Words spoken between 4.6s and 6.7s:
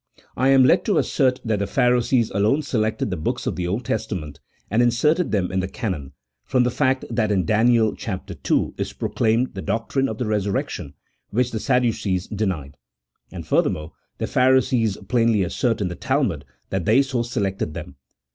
and in serted them in the canon, from